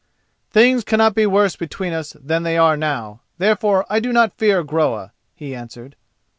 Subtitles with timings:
[0.49, 4.63] "Things cannot be worse between us than they are now, therefore I do not fear
[4.63, 5.95] Groa," he answered.